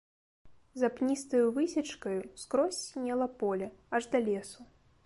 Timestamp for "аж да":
4.01-4.25